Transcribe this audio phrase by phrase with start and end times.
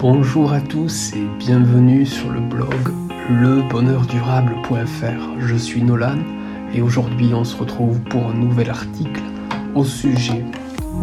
[0.00, 2.72] Bonjour à tous et bienvenue sur le blog
[3.28, 5.40] lebonheurdurable.fr.
[5.40, 6.16] Je suis Nolan
[6.72, 9.20] et aujourd'hui on se retrouve pour un nouvel article
[9.74, 10.42] au sujet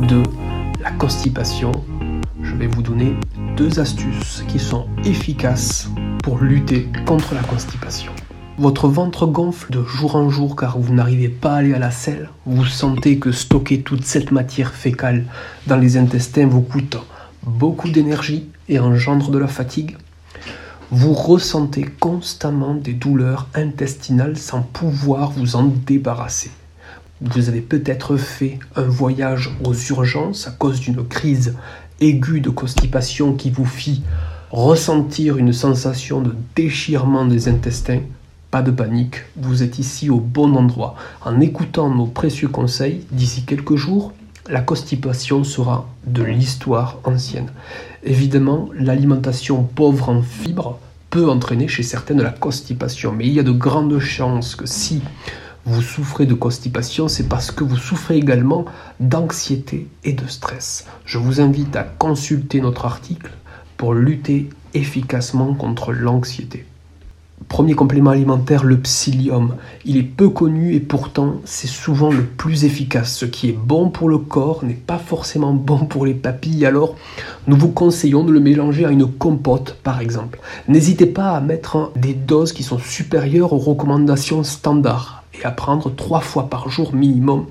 [0.09, 0.23] de
[0.81, 1.71] la constipation.
[2.41, 3.13] Je vais vous donner
[3.55, 5.91] deux astuces qui sont efficaces
[6.23, 8.11] pour lutter contre la constipation.
[8.57, 11.91] Votre ventre gonfle de jour en jour car vous n'arrivez pas à aller à la
[11.91, 12.31] selle.
[12.47, 15.25] Vous sentez que stocker toute cette matière fécale
[15.67, 16.97] dans les intestins vous coûte
[17.43, 19.97] beaucoup d'énergie et engendre de la fatigue.
[20.89, 26.51] Vous ressentez constamment des douleurs intestinales sans pouvoir vous en débarrasser.
[27.19, 31.55] Vous avez peut-être fait un voyage aux urgences à cause d'une crise
[31.99, 34.03] aiguë de constipation qui vous fit
[34.51, 38.01] ressentir une sensation de déchirement des intestins.
[38.51, 40.95] Pas de panique, vous êtes ici au bon endroit.
[41.25, 44.13] En écoutant nos précieux conseils, d'ici quelques jours,
[44.49, 47.51] la constipation sera de l'histoire ancienne.
[48.03, 53.43] Évidemment, l'alimentation pauvre en fibres peut entraîner chez certaines la constipation, mais il y a
[53.43, 55.01] de grandes chances que si
[55.65, 58.65] vous souffrez de constipation, c'est parce que vous souffrez également
[59.01, 60.85] d'anxiété et de stress.
[61.05, 63.31] Je vous invite à consulter notre article
[63.75, 66.65] pour lutter efficacement contre l'anxiété.
[67.49, 69.55] Premier complément alimentaire, le psyllium.
[69.85, 73.15] Il est peu connu et pourtant c'est souvent le plus efficace.
[73.15, 76.95] Ce qui est bon pour le corps n'est pas forcément bon pour les papilles, alors
[77.47, 80.39] nous vous conseillons de le mélanger à une compote par exemple.
[80.67, 85.89] N'hésitez pas à mettre des doses qui sont supérieures aux recommandations standards et à prendre
[85.95, 87.45] trois fois par jour minimum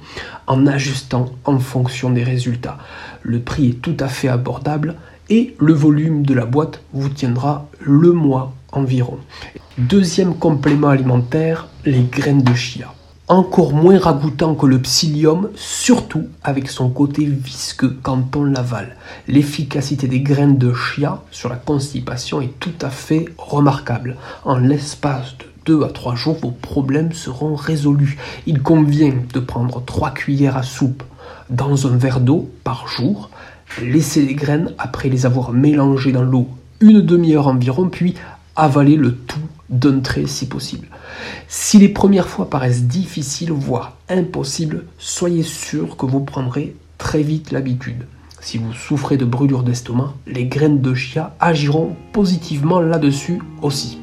[0.46, 2.78] en ajustant en fonction des résultats.
[3.22, 4.96] Le prix est tout à fait abordable
[5.30, 8.52] et le volume de la boîte vous tiendra le mois
[9.78, 12.92] Deuxième complément alimentaire, les graines de chia.
[13.28, 18.96] Encore moins ragoûtant que le psyllium, surtout avec son côté visqueux quand on l'avale.
[19.28, 24.16] L'efficacité des graines de chia sur la constipation est tout à fait remarquable.
[24.44, 28.18] En l'espace de 2 à 3 jours, vos problèmes seront résolus.
[28.46, 31.02] Il convient de prendre 3 cuillères à soupe
[31.48, 33.30] dans un verre d'eau par jour,
[33.80, 36.48] laisser les graines après les avoir mélangées dans l'eau
[36.80, 38.14] une demi-heure environ, puis
[38.56, 40.88] avaler le tout d'un trait si possible.
[41.48, 47.50] Si les premières fois paraissent difficiles, voire impossibles, soyez sûr que vous prendrez très vite
[47.50, 48.06] l'habitude.
[48.40, 53.98] Si vous souffrez de brûlures d'estomac, les graines de chia agiront positivement là-dessus aussi.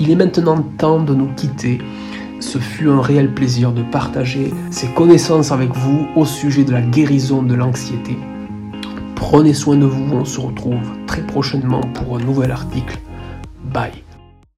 [0.00, 1.78] Il est maintenant temps de nous quitter.
[2.40, 6.80] Ce fut un réel plaisir de partager ces connaissances avec vous au sujet de la
[6.80, 8.16] guérison de l'anxiété.
[9.14, 12.98] Prenez soin de vous, on se retrouve très prochainement pour un nouvel article
[13.72, 14.11] Bye.